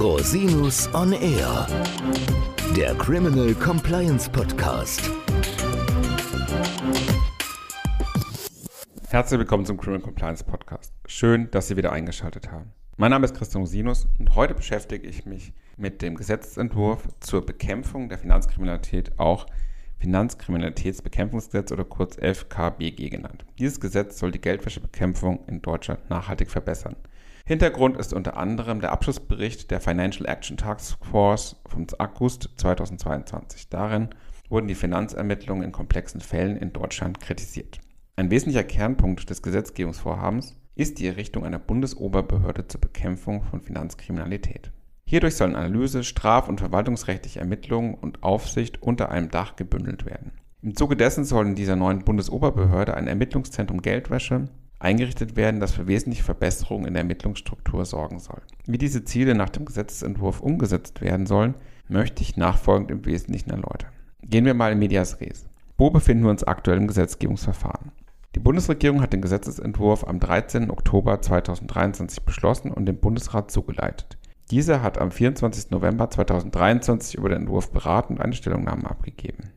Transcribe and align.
Rosinus 0.00 0.88
on 0.94 1.12
Air, 1.12 1.66
der 2.74 2.94
Criminal 2.94 3.54
Compliance 3.54 4.30
Podcast. 4.30 5.10
Herzlich 9.10 9.38
willkommen 9.38 9.66
zum 9.66 9.76
Criminal 9.76 10.00
Compliance 10.00 10.42
Podcast. 10.42 10.94
Schön, 11.04 11.50
dass 11.50 11.68
Sie 11.68 11.76
wieder 11.76 11.92
eingeschaltet 11.92 12.50
haben. 12.50 12.72
Mein 12.96 13.10
Name 13.10 13.26
ist 13.26 13.36
Christian 13.36 13.60
Rosinus 13.60 14.08
und 14.18 14.34
heute 14.34 14.54
beschäftige 14.54 15.06
ich 15.06 15.26
mich 15.26 15.52
mit 15.76 16.00
dem 16.00 16.14
Gesetzentwurf 16.14 17.06
zur 17.20 17.44
Bekämpfung 17.44 18.08
der 18.08 18.16
Finanzkriminalität, 18.16 19.18
auch 19.18 19.44
Finanzkriminalitätsbekämpfungsgesetz 19.98 21.72
oder 21.72 21.84
kurz 21.84 22.16
FKBG 22.16 23.10
genannt. 23.10 23.44
Dieses 23.58 23.80
Gesetz 23.80 24.18
soll 24.18 24.30
die 24.30 24.40
Geldwäschebekämpfung 24.40 25.44
in 25.46 25.60
Deutschland 25.60 26.08
nachhaltig 26.08 26.50
verbessern. 26.50 26.96
Hintergrund 27.50 27.96
ist 27.96 28.12
unter 28.12 28.36
anderem 28.36 28.80
der 28.80 28.92
Abschlussbericht 28.92 29.72
der 29.72 29.80
Financial 29.80 30.24
Action 30.24 30.56
Task 30.56 31.04
Force 31.04 31.56
vom 31.66 31.84
August 31.98 32.48
2022. 32.58 33.68
Darin 33.68 34.10
wurden 34.48 34.68
die 34.68 34.76
Finanzermittlungen 34.76 35.64
in 35.64 35.72
komplexen 35.72 36.20
Fällen 36.20 36.56
in 36.56 36.72
Deutschland 36.72 37.18
kritisiert. 37.18 37.80
Ein 38.14 38.30
wesentlicher 38.30 38.62
Kernpunkt 38.62 39.28
des 39.28 39.42
Gesetzgebungsvorhabens 39.42 40.54
ist 40.76 41.00
die 41.00 41.08
Errichtung 41.08 41.44
einer 41.44 41.58
Bundesoberbehörde 41.58 42.68
zur 42.68 42.80
Bekämpfung 42.82 43.42
von 43.42 43.60
Finanzkriminalität. 43.60 44.70
Hierdurch 45.04 45.34
sollen 45.34 45.56
Analyse, 45.56 46.04
straf- 46.04 46.48
und 46.48 46.60
verwaltungsrechtliche 46.60 47.40
Ermittlungen 47.40 47.94
und 47.94 48.22
Aufsicht 48.22 48.80
unter 48.80 49.08
einem 49.08 49.28
Dach 49.28 49.56
gebündelt 49.56 50.06
werden. 50.06 50.30
Im 50.62 50.76
Zuge 50.76 50.94
dessen 50.94 51.24
soll 51.24 51.48
in 51.48 51.56
dieser 51.56 51.74
neuen 51.74 52.04
Bundesoberbehörde 52.04 52.94
ein 52.94 53.08
Ermittlungszentrum 53.08 53.82
Geldwäsche 53.82 54.50
eingerichtet 54.80 55.36
werden, 55.36 55.60
das 55.60 55.72
für 55.72 55.86
wesentliche 55.86 56.24
Verbesserungen 56.24 56.86
in 56.86 56.94
der 56.94 57.02
Ermittlungsstruktur 57.02 57.84
sorgen 57.84 58.18
soll. 58.18 58.40
Wie 58.66 58.78
diese 58.78 59.04
Ziele 59.04 59.34
nach 59.34 59.50
dem 59.50 59.66
Gesetzentwurf 59.66 60.40
umgesetzt 60.40 61.00
werden 61.00 61.26
sollen, 61.26 61.54
möchte 61.88 62.22
ich 62.22 62.36
nachfolgend 62.36 62.90
im 62.90 63.04
Wesentlichen 63.04 63.50
erläutern. 63.50 63.92
Gehen 64.22 64.44
wir 64.44 64.54
mal 64.54 64.72
in 64.72 64.78
Medias 64.78 65.20
Res. 65.20 65.46
Wo 65.78 65.90
befinden 65.90 66.24
wir 66.24 66.30
uns 66.30 66.44
aktuell 66.44 66.78
im 66.78 66.88
Gesetzgebungsverfahren? 66.88 67.92
Die 68.34 68.40
Bundesregierung 68.40 69.02
hat 69.02 69.12
den 69.12 69.22
Gesetzentwurf 69.22 70.06
am 70.06 70.20
13. 70.20 70.70
Oktober 70.70 71.20
2023 71.20 72.24
beschlossen 72.24 72.70
und 72.70 72.86
dem 72.86 72.98
Bundesrat 72.98 73.50
zugeleitet. 73.50 74.18
Dieser 74.50 74.82
hat 74.82 74.98
am 74.98 75.10
24. 75.10 75.70
November 75.70 76.10
2023 76.10 77.16
über 77.16 77.28
den 77.28 77.42
Entwurf 77.42 77.70
beraten 77.70 78.14
und 78.14 78.20
eine 78.20 78.34
Stellungnahme 78.34 78.88
abgegeben. 78.88 79.50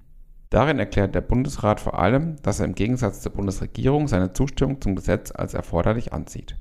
Darin 0.54 0.78
erklärt 0.78 1.16
der 1.16 1.22
Bundesrat 1.22 1.80
vor 1.80 1.98
allem, 1.98 2.36
dass 2.44 2.60
er 2.60 2.68
im 2.68 2.76
Gegensatz 2.76 3.22
zur 3.22 3.32
Bundesregierung 3.32 4.08
seine 4.08 4.34
Zustimmung 4.34 4.80
zum 4.82 4.94
Gesetz 4.94 5.32
als 5.32 5.56
erforderlich 5.56 6.14
ansieht. 6.14 6.56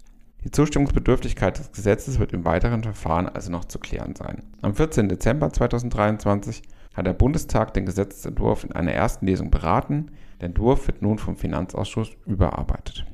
Die 0.45 0.51
Zustimmungsbedürftigkeit 0.51 1.59
des 1.59 1.73
Gesetzes 1.73 2.19
wird 2.19 2.33
im 2.33 2.47
weiteren 2.47 2.83
Verfahren 2.83 3.29
also 3.29 3.53
noch 3.53 3.67
zu 3.67 3.79
klären 3.79 4.15
sein. 4.17 4.45
Am 4.62 4.75
14. 4.75 5.11
Dezember 5.11 5.53
2023 5.53 6.62
hat 6.95 7.05
der 7.05 7.12
Bundestag 7.12 7.75
den 7.75 7.84
Gesetzentwurf 7.84 8.65
in 8.65 8.73
einer 8.73 8.93
ersten 8.93 9.27
Lesung 9.27 9.51
beraten. 9.51 10.12
Der 10.41 10.49
Entwurf 10.49 10.87
wird 10.87 11.03
nun 11.03 11.19
vom 11.19 11.37
Finanzausschuss 11.37 12.12
überarbeitet. 12.25 13.05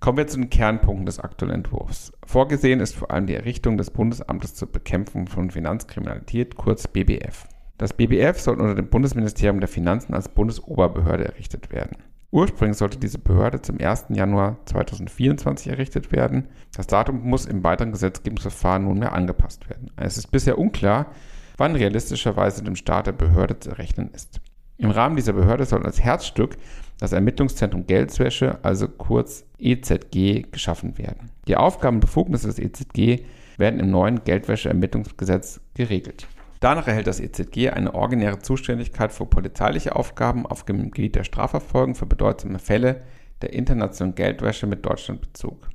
Kommen 0.00 0.16
wir 0.16 0.28
zu 0.28 0.38
den 0.38 0.48
Kernpunkten 0.48 1.04
des 1.04 1.20
aktuellen 1.20 1.56
Entwurfs. 1.56 2.10
Vorgesehen 2.24 2.80
ist 2.80 2.96
vor 2.96 3.10
allem 3.10 3.26
die 3.26 3.34
Errichtung 3.34 3.76
des 3.76 3.90
Bundesamtes 3.90 4.54
zur 4.54 4.72
Bekämpfung 4.72 5.26
von 5.26 5.50
Finanzkriminalität, 5.50 6.56
kurz 6.56 6.88
BBF. 6.88 7.46
Das 7.78 7.92
BBF 7.92 8.38
soll 8.40 8.60
unter 8.60 8.74
dem 8.74 8.88
Bundesministerium 8.88 9.60
der 9.60 9.68
Finanzen 9.68 10.14
als 10.14 10.28
Bundesoberbehörde 10.28 11.24
errichtet 11.24 11.72
werden. 11.72 11.96
Ursprünglich 12.30 12.78
sollte 12.78 12.98
diese 12.98 13.18
Behörde 13.18 13.60
zum 13.60 13.78
1. 13.78 14.06
Januar 14.08 14.56
2024 14.64 15.68
errichtet 15.68 16.12
werden. 16.12 16.48
Das 16.74 16.86
Datum 16.86 17.28
muss 17.28 17.44
im 17.44 17.62
weiteren 17.62 17.92
Gesetzgebungsverfahren 17.92 18.84
nunmehr 18.84 19.12
angepasst 19.12 19.68
werden. 19.68 19.90
Es 19.96 20.16
ist 20.16 20.28
bisher 20.28 20.58
unklar, 20.58 21.12
wann 21.58 21.76
realistischerweise 21.76 22.64
dem 22.64 22.76
Start 22.76 23.06
der 23.06 23.12
Behörde 23.12 23.58
zu 23.58 23.76
rechnen 23.76 24.10
ist. 24.14 24.40
Im 24.78 24.90
Rahmen 24.90 25.16
dieser 25.16 25.34
Behörde 25.34 25.66
soll 25.66 25.84
als 25.84 26.00
Herzstück 26.00 26.56
das 26.98 27.12
Ermittlungszentrum 27.12 27.86
Geldwäsche, 27.86 28.58
also 28.62 28.88
kurz 28.88 29.44
EZG, 29.58 30.46
geschaffen 30.50 30.96
werden. 30.96 31.30
Die 31.46 31.56
Aufgaben 31.56 31.96
und 31.96 32.00
Befugnisse 32.00 32.46
des 32.46 32.58
EZG 32.58 33.24
werden 33.58 33.78
im 33.78 33.90
neuen 33.90 34.24
Geldwäscheermittlungsgesetz 34.24 35.60
geregelt. 35.74 36.26
Danach 36.62 36.86
erhält 36.86 37.08
das 37.08 37.18
EZG 37.18 37.70
eine 37.70 37.92
originäre 37.92 38.38
Zuständigkeit 38.38 39.12
für 39.12 39.26
polizeiliche 39.26 39.96
Aufgaben 39.96 40.46
auf 40.46 40.64
dem 40.64 40.92
Gebiet 40.92 41.16
der 41.16 41.24
Strafverfolgung 41.24 41.96
für 41.96 42.06
bedeutsame 42.06 42.60
Fälle 42.60 43.02
der 43.42 43.52
internationalen 43.52 44.14
Geldwäsche 44.14 44.68
mit 44.68 44.86
Deutschlandbezug. 44.86 45.68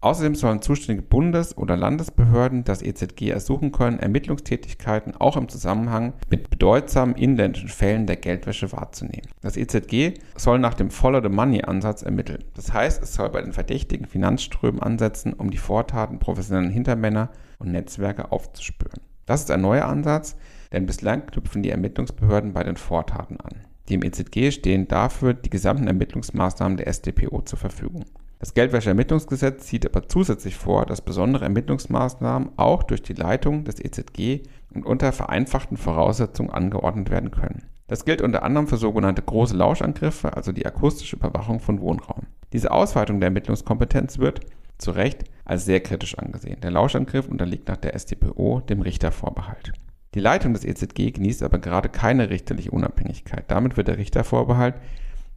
Außerdem 0.00 0.36
sollen 0.36 0.62
zuständige 0.62 1.04
Bundes- 1.04 1.58
oder 1.58 1.76
Landesbehörden 1.76 2.62
das 2.62 2.82
EZG 2.82 3.30
ersuchen 3.30 3.72
können, 3.72 3.98
Ermittlungstätigkeiten 3.98 5.16
auch 5.16 5.36
im 5.36 5.48
Zusammenhang 5.48 6.12
mit 6.30 6.50
bedeutsamen 6.50 7.16
inländischen 7.16 7.68
Fällen 7.68 8.06
der 8.06 8.14
Geldwäsche 8.14 8.70
wahrzunehmen. 8.70 9.26
Das 9.40 9.56
EZG 9.56 10.20
soll 10.36 10.60
nach 10.60 10.74
dem 10.74 10.92
Follow-the-Money-Ansatz 10.92 12.02
ermitteln. 12.02 12.44
Das 12.54 12.72
heißt, 12.72 13.02
es 13.02 13.12
soll 13.12 13.30
bei 13.30 13.42
den 13.42 13.52
verdächtigen 13.52 14.06
Finanzströmen 14.06 14.80
ansetzen, 14.80 15.32
um 15.32 15.50
die 15.50 15.58
Vortaten 15.58 16.20
professioneller 16.20 16.70
Hintermänner 16.70 17.30
und 17.58 17.72
Netzwerke 17.72 18.30
aufzuspüren. 18.30 18.97
Das 19.28 19.42
ist 19.42 19.50
ein 19.50 19.60
neuer 19.60 19.84
Ansatz, 19.84 20.36
denn 20.72 20.86
bislang 20.86 21.26
knüpfen 21.26 21.62
die 21.62 21.68
Ermittlungsbehörden 21.68 22.54
bei 22.54 22.64
den 22.64 22.78
Vortaten 22.78 23.38
an. 23.38 23.56
Dem 23.90 24.02
EZG 24.02 24.50
stehen 24.50 24.88
dafür 24.88 25.34
die 25.34 25.50
gesamten 25.50 25.86
Ermittlungsmaßnahmen 25.86 26.78
der 26.78 26.90
StPO 26.90 27.42
zur 27.42 27.58
Verfügung. 27.58 28.06
Das 28.38 28.54
Geldwäscheermittlungsgesetz 28.54 29.68
sieht 29.68 29.84
aber 29.84 30.08
zusätzlich 30.08 30.56
vor, 30.56 30.86
dass 30.86 31.02
besondere 31.02 31.44
Ermittlungsmaßnahmen 31.44 32.52
auch 32.56 32.82
durch 32.82 33.02
die 33.02 33.12
Leitung 33.12 33.64
des 33.64 33.84
EZG 33.84 34.44
und 34.72 34.86
unter 34.86 35.12
vereinfachten 35.12 35.76
Voraussetzungen 35.76 36.50
angeordnet 36.50 37.10
werden 37.10 37.30
können. 37.30 37.64
Das 37.86 38.06
gilt 38.06 38.22
unter 38.22 38.42
anderem 38.44 38.66
für 38.66 38.78
sogenannte 38.78 39.20
große 39.20 39.56
Lauschangriffe, 39.56 40.34
also 40.38 40.52
die 40.52 40.64
akustische 40.64 41.16
Überwachung 41.16 41.60
von 41.60 41.82
Wohnraum. 41.82 42.28
Diese 42.54 42.70
Ausweitung 42.70 43.20
der 43.20 43.26
Ermittlungskompetenz 43.26 44.18
wird, 44.18 44.40
zu 44.78 44.92
Recht, 44.92 45.24
als 45.48 45.64
sehr 45.64 45.80
kritisch 45.80 46.16
angesehen. 46.18 46.60
Der 46.60 46.70
Lauschangriff 46.70 47.28
unterliegt 47.28 47.68
nach 47.68 47.76
der 47.76 47.98
StPO 47.98 48.60
dem 48.60 48.82
Richtervorbehalt. 48.82 49.72
Die 50.14 50.20
Leitung 50.20 50.54
des 50.54 50.64
EZG 50.64 51.12
genießt 51.12 51.42
aber 51.42 51.58
gerade 51.58 51.88
keine 51.88 52.30
richterliche 52.30 52.70
Unabhängigkeit. 52.70 53.44
Damit 53.48 53.76
wird 53.76 53.88
der 53.88 53.98
Richtervorbehalt 53.98 54.76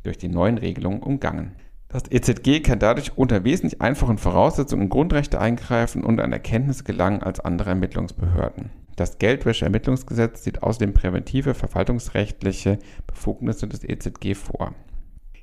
durch 0.04 0.18
die 0.18 0.30
neuen 0.30 0.58
Regelungen 0.58 1.02
umgangen. 1.02 1.54
Das 1.88 2.04
EZG 2.10 2.62
kann 2.62 2.80
dadurch 2.80 3.18
unter 3.18 3.44
wesentlich 3.44 3.82
einfachen 3.82 4.18
Voraussetzungen 4.18 4.84
in 4.84 4.90
Grundrechte 4.90 5.42
eingreifen 5.42 6.04
und 6.04 6.22
an 6.22 6.32
Erkenntnisse 6.32 6.86
gelangen 6.86 7.22
als 7.22 7.42
andere 7.42 7.72
Ermittlungsbehörden. 7.72 8.70
Das 8.96 9.18
Geldwäscheermittlungsgesetz 9.18 10.44
sieht 10.44 10.64
außerdem 10.64 10.94
präventive 10.94 11.54
verwaltungsrechtliche 11.54 12.80
Befugnisse 13.08 13.68
des 13.68 13.84
EZG 13.84 14.36
vor. 14.36 14.74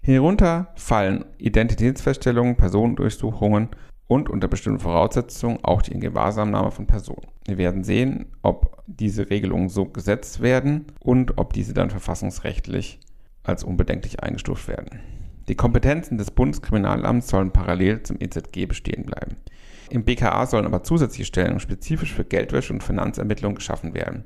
Hierunter 0.03 0.69
fallen 0.75 1.27
Identitätsfeststellungen, 1.39 2.57
Personendurchsuchungen 2.57 3.69
und 4.09 4.29
unter 4.29 4.49
bestimmten 4.49 4.81
Voraussetzungen 4.81 5.63
auch 5.63 5.83
die 5.83 5.93
Ingewahrsamnahme 5.93 6.71
von 6.71 6.87
Personen. 6.87 7.29
Wir 7.47 7.59
werden 7.59 7.85
sehen, 7.85 8.27
ob 8.43 8.83
diese 8.87 9.31
Regelungen 9.31 9.69
so 9.69 9.85
gesetzt 9.85 10.41
werden 10.41 10.87
und 10.99 11.39
ob 11.39 11.53
diese 11.53 11.75
dann 11.75 11.91
verfassungsrechtlich 11.91 12.99
als 13.45 13.63
unbedenklich 13.63 14.23
eingestuft 14.23 14.67
werden. 14.67 15.01
Die 15.49 15.55
Kompetenzen 15.55 16.19
des 16.19 16.31
Bundeskriminalamts 16.31 17.29
sollen 17.29 17.53
parallel 17.53 18.03
zum 18.03 18.17
EZG 18.21 18.67
bestehen 18.67 19.05
bleiben. 19.05 19.37
Im 19.91 20.05
BKA 20.05 20.47
sollen 20.47 20.67
aber 20.67 20.83
zusätzliche 20.83 21.25
Stellen 21.25 21.61
spezifisch 21.61 22.13
für 22.13 22.25
Geldwäsche 22.25 22.75
und 22.75 22.83
Finanzermittlung 22.83 23.55
geschaffen 23.55 23.95
werden. 23.95 24.25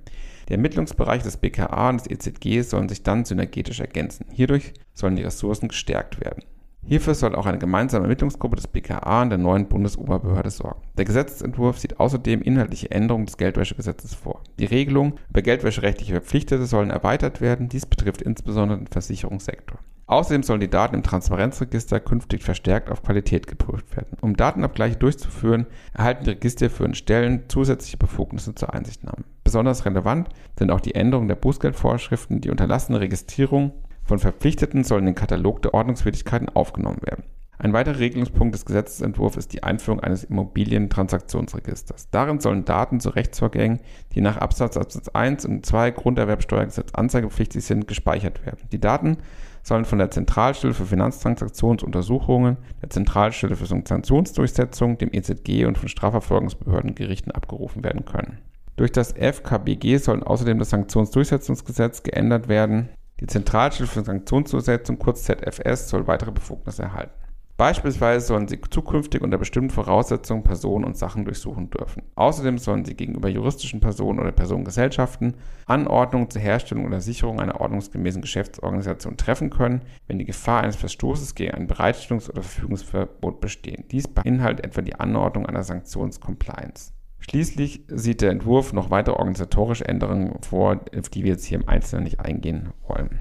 Der 0.48 0.56
Ermittlungsbereich 0.56 1.22
des 1.22 1.36
BKA 1.36 1.90
und 1.90 2.00
des 2.00 2.10
EZG 2.10 2.62
sollen 2.62 2.88
sich 2.88 3.04
dann 3.04 3.24
synergetisch 3.24 3.78
ergänzen. 3.78 4.26
Hierdurch 4.32 4.74
sollen 4.94 5.14
die 5.14 5.22
Ressourcen 5.22 5.68
gestärkt 5.68 6.20
werden. 6.20 6.42
Hierfür 6.84 7.14
soll 7.14 7.34
auch 7.34 7.46
eine 7.46 7.58
gemeinsame 7.58 8.04
Ermittlungsgruppe 8.04 8.56
des 8.56 8.66
BKA 8.66 9.22
und 9.22 9.30
der 9.30 9.38
neuen 9.38 9.68
Bundesoberbehörde 9.68 10.50
sorgen. 10.50 10.82
Der 10.98 11.04
Gesetzentwurf 11.04 11.78
sieht 11.78 12.00
außerdem 12.00 12.42
inhaltliche 12.42 12.90
Änderungen 12.90 13.26
des 13.26 13.36
Geldwäschegesetzes 13.36 14.14
vor. 14.14 14.42
Die 14.58 14.64
Regelungen 14.64 15.14
über 15.30 15.42
geldwäscherechtliche 15.42 16.12
Verpflichtete 16.12 16.66
sollen 16.66 16.90
erweitert 16.90 17.40
werden. 17.40 17.68
Dies 17.68 17.86
betrifft 17.86 18.20
insbesondere 18.22 18.78
den 18.78 18.88
Versicherungssektor. 18.88 19.78
Außerdem 20.06 20.42
sollen 20.42 20.60
die 20.60 20.68
Daten 20.68 20.96
im 20.96 21.02
Transparenzregister 21.02 22.00
künftig 22.00 22.42
verstärkt 22.42 22.90
auf 22.90 23.02
Qualität 23.02 23.46
geprüft 23.46 23.96
werden. 23.96 24.18
Um 24.20 24.36
Datenabgleiche 24.36 24.96
durchzuführen, 24.96 25.66
erhalten 25.94 26.24
die 26.24 26.30
registerführenden 26.30 26.96
Stellen 26.96 27.44
zusätzliche 27.48 27.96
Befugnisse 27.96 28.54
zur 28.54 28.74
Einsichtnahme. 28.74 29.24
Besonders 29.44 29.86
relevant 29.86 30.28
sind 30.58 30.70
auch 30.70 30.80
die 30.80 30.94
Änderungen 30.94 31.28
der 31.28 31.36
Bußgeldvorschriften. 31.36 32.40
Die 32.40 32.50
unterlassene 32.50 33.00
Registrierung 33.00 33.72
von 34.04 34.18
Verpflichteten 34.18 34.84
soll 34.84 35.00
in 35.00 35.06
den 35.06 35.14
Katalog 35.14 35.62
der 35.62 35.74
Ordnungswidrigkeiten 35.74 36.48
aufgenommen 36.48 37.00
werden. 37.02 37.24
Ein 37.58 37.72
weiterer 37.72 38.00
Regelungspunkt 38.00 38.54
des 38.56 38.64
Gesetzentwurfs 38.64 39.36
ist 39.36 39.52
die 39.52 39.62
Einführung 39.62 40.00
eines 40.00 40.24
Immobilientransaktionsregisters. 40.24 42.10
Darin 42.10 42.40
sollen 42.40 42.64
Daten 42.64 42.98
zu 42.98 43.10
Rechtsvorgängen, 43.10 43.78
die 44.14 44.20
nach 44.20 44.36
Absatz 44.36 44.76
Absatz 44.76 45.08
1 45.08 45.46
und 45.46 45.64
2 45.64 45.92
Grunderwerbsteuergesetz 45.92 46.92
anzeigepflichtig 46.92 47.64
sind, 47.64 47.86
gespeichert 47.86 48.44
werden. 48.44 48.66
Die 48.72 48.80
Daten 48.80 49.18
sollen 49.62 49.84
von 49.84 49.98
der 49.98 50.10
Zentralstelle 50.10 50.74
für 50.74 50.86
Finanztransaktionsuntersuchungen, 50.86 52.56
der 52.82 52.90
Zentralstelle 52.90 53.54
für 53.54 53.66
Sanktionsdurchsetzung, 53.66 54.98
dem 54.98 55.10
EZG 55.12 55.66
und 55.66 55.78
von 55.78 55.88
Strafverfolgungsbehörden 55.88 56.96
Gerichten 56.96 57.30
abgerufen 57.30 57.84
werden 57.84 58.04
können. 58.04 58.38
Durch 58.74 58.90
das 58.90 59.12
FKBG 59.12 59.98
soll 59.98 60.24
außerdem 60.24 60.58
das 60.58 60.70
Sanktionsdurchsetzungsgesetz 60.70 62.02
geändert 62.02 62.48
werden. 62.48 62.88
Die 63.22 63.28
Zentralstelle 63.28 63.86
für 63.86 64.02
Sanktionsdurchsetzung, 64.02 64.98
kurz 64.98 65.22
ZFS, 65.22 65.88
soll 65.88 66.08
weitere 66.08 66.32
Befugnisse 66.32 66.82
erhalten. 66.82 67.12
Beispielsweise 67.56 68.26
sollen 68.26 68.48
sie 68.48 68.60
zukünftig 68.60 69.22
unter 69.22 69.38
bestimmten 69.38 69.70
Voraussetzungen 69.70 70.42
Personen 70.42 70.84
und 70.84 70.96
Sachen 70.96 71.24
durchsuchen 71.24 71.70
dürfen. 71.70 72.02
Außerdem 72.16 72.58
sollen 72.58 72.84
sie 72.84 72.96
gegenüber 72.96 73.28
juristischen 73.28 73.78
Personen 73.78 74.18
oder 74.18 74.32
Personengesellschaften 74.32 75.36
Anordnungen 75.66 76.30
zur 76.30 76.42
Herstellung 76.42 76.84
oder 76.84 77.00
Sicherung 77.00 77.38
einer 77.38 77.60
ordnungsgemäßen 77.60 78.22
Geschäftsorganisation 78.22 79.16
treffen 79.16 79.50
können, 79.50 79.82
wenn 80.08 80.18
die 80.18 80.24
Gefahr 80.24 80.64
eines 80.64 80.74
Verstoßes 80.74 81.36
gegen 81.36 81.54
ein 81.54 81.68
Bereitstellungs- 81.68 82.28
oder 82.28 82.42
Verfügungsverbot 82.42 83.40
besteht. 83.40 83.92
Dies 83.92 84.08
beinhaltet 84.08 84.66
etwa 84.66 84.82
die 84.82 84.96
Anordnung 84.96 85.46
einer 85.46 85.62
Sanktionscompliance. 85.62 86.92
Schließlich 87.22 87.84
sieht 87.88 88.20
der 88.20 88.30
Entwurf 88.30 88.72
noch 88.72 88.90
weitere 88.90 89.14
organisatorische 89.14 89.86
Änderungen 89.86 90.42
vor, 90.42 90.80
auf 90.98 91.08
die 91.08 91.22
wir 91.22 91.30
jetzt 91.30 91.44
hier 91.44 91.60
im 91.60 91.68
Einzelnen 91.68 92.04
nicht 92.04 92.20
eingehen 92.20 92.70
wollen. 92.86 93.20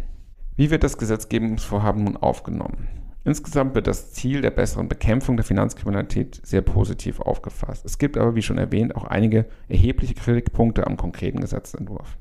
Wie 0.55 0.71
wird 0.71 0.83
das 0.83 0.97
Gesetzgebungsvorhaben 0.97 2.03
nun 2.03 2.17
aufgenommen? 2.17 2.87
Insgesamt 3.23 3.75
wird 3.75 3.85
das 3.85 4.11
Ziel 4.13 4.41
der 4.41 4.49
besseren 4.49 4.89
Bekämpfung 4.89 5.37
der 5.37 5.45
Finanzkriminalität 5.45 6.41
sehr 6.43 6.61
positiv 6.61 7.19
aufgefasst. 7.19 7.85
Es 7.85 7.99
gibt 7.99 8.17
aber, 8.17 8.35
wie 8.35 8.41
schon 8.41 8.57
erwähnt, 8.57 8.95
auch 8.95 9.03
einige 9.03 9.45
erhebliche 9.69 10.15
Kritikpunkte 10.15 10.87
am 10.87 10.97
konkreten 10.97 11.39
Gesetzentwurf. 11.39 12.17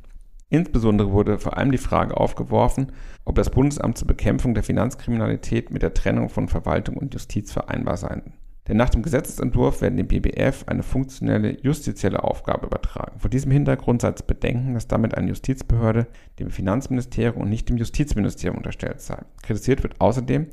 Insbesondere 0.50 1.12
wurde 1.12 1.38
vor 1.38 1.56
allem 1.56 1.72
die 1.72 1.78
Frage 1.78 2.16
aufgeworfen, 2.16 2.92
ob 3.24 3.36
das 3.36 3.50
Bundesamt 3.50 3.96
zur 3.96 4.08
Bekämpfung 4.08 4.52
der 4.52 4.64
Finanzkriminalität 4.64 5.70
mit 5.70 5.80
der 5.80 5.94
Trennung 5.94 6.28
von 6.28 6.48
Verwaltung 6.48 6.98
und 6.98 7.14
Justiz 7.14 7.52
vereinbar 7.52 7.96
sein. 7.96 8.34
Denn 8.70 8.76
nach 8.76 8.90
dem 8.90 9.02
Gesetzentwurf 9.02 9.81
werden 9.81 9.96
dem 9.96 10.06
BBF 10.06 10.62
eine 10.69 10.84
funktionelle 10.84 11.61
justizielle 11.61 12.22
Aufgabe 12.22 12.67
übertragen. 12.67 13.19
Vor 13.19 13.28
diesem 13.28 13.50
Hintergrund 13.50 14.00
sei 14.00 14.12
zu 14.12 14.22
bedenken, 14.22 14.75
dass 14.75 14.87
damit 14.87 15.17
eine 15.17 15.26
Justizbehörde 15.26 16.06
dem 16.38 16.50
Finanzministerium 16.50 17.43
und 17.43 17.49
nicht 17.49 17.69
dem 17.69 17.78
Justizministerium 17.78 18.58
unterstellt 18.58 19.00
sei. 19.00 19.19
Kritisiert 19.43 19.82
wird 19.82 20.00
außerdem, 20.00 20.46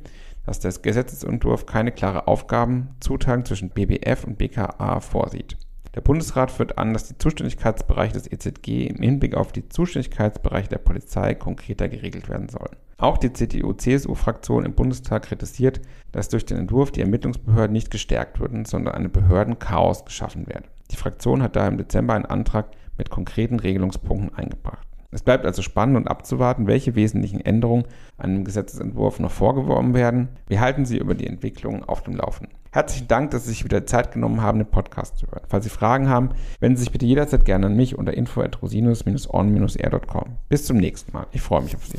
dass 0.44 0.58
der 0.58 0.72
Gesetzesentwurf 0.72 1.66
keine 1.66 1.92
klare 1.92 2.26
Aufgabenzuteilung 2.26 3.44
zwischen 3.44 3.70
BBF 3.70 4.24
und 4.24 4.36
BKA 4.36 4.98
vorsieht. 4.98 5.56
Der 5.98 6.02
Bundesrat 6.04 6.52
führt 6.52 6.78
an, 6.78 6.92
dass 6.92 7.08
die 7.08 7.18
Zuständigkeitsbereiche 7.18 8.12
des 8.12 8.30
EZG 8.30 8.86
im 8.86 9.02
Hinblick 9.02 9.34
auf 9.34 9.50
die 9.50 9.68
Zuständigkeitsbereiche 9.68 10.68
der 10.68 10.78
Polizei 10.78 11.34
konkreter 11.34 11.88
geregelt 11.88 12.28
werden 12.28 12.48
sollen. 12.48 12.76
Auch 12.98 13.18
die 13.18 13.32
CDU-CSU-Fraktion 13.32 14.64
im 14.64 14.74
Bundestag 14.74 15.24
kritisiert, 15.24 15.80
dass 16.12 16.28
durch 16.28 16.46
den 16.46 16.56
Entwurf 16.56 16.92
die 16.92 17.00
Ermittlungsbehörden 17.00 17.72
nicht 17.72 17.90
gestärkt 17.90 18.38
würden, 18.38 18.64
sondern 18.64 18.94
eine 18.94 19.08
Behördenchaos 19.08 20.04
geschaffen 20.04 20.46
werde. 20.46 20.68
Die 20.92 20.96
Fraktion 20.96 21.42
hat 21.42 21.56
daher 21.56 21.72
im 21.72 21.78
Dezember 21.78 22.14
einen 22.14 22.26
Antrag 22.26 22.68
mit 22.96 23.10
konkreten 23.10 23.58
Regelungspunkten 23.58 24.32
eingebracht. 24.38 24.86
Es 25.10 25.22
bleibt 25.22 25.46
also 25.46 25.62
spannend 25.62 25.96
und 25.96 26.06
abzuwarten, 26.06 26.68
welche 26.68 26.94
wesentlichen 26.94 27.40
Änderungen 27.40 27.86
einem 28.18 28.44
Gesetzesentwurf 28.44 29.18
noch 29.18 29.32
vorgeworfen 29.32 29.94
werden. 29.94 30.28
Wir 30.46 30.60
halten 30.60 30.84
Sie 30.84 30.98
über 30.98 31.16
die 31.16 31.26
Entwicklung 31.26 31.82
auf 31.82 32.04
dem 32.04 32.14
Laufenden. 32.14 32.54
Herzlichen 32.70 33.08
Dank, 33.08 33.30
dass 33.30 33.44
Sie 33.44 33.50
sich 33.50 33.64
wieder 33.64 33.86
Zeit 33.86 34.12
genommen 34.12 34.42
haben, 34.42 34.58
den 34.58 34.68
Podcast 34.68 35.16
zu 35.18 35.26
hören. 35.26 35.42
Falls 35.48 35.64
Sie 35.64 35.70
Fragen 35.70 36.08
haben, 36.08 36.30
wenden 36.60 36.76
Sie 36.76 36.84
sich 36.84 36.92
bitte 36.92 37.06
jederzeit 37.06 37.44
gerne 37.44 37.66
an 37.66 37.74
mich 37.76 37.98
unter 37.98 38.14
info.rosinus-on-r.com. 38.14 40.36
Bis 40.48 40.64
zum 40.64 40.76
nächsten 40.76 41.12
Mal. 41.12 41.26
Ich 41.32 41.42
freue 41.42 41.62
mich 41.62 41.74
auf 41.76 41.84
Sie. 41.86 41.98